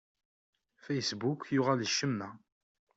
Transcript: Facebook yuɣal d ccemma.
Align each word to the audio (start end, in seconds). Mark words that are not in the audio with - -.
Facebook 0.83 1.41
yuɣal 1.55 1.77
d 1.81 1.83
ccemma. 1.91 2.29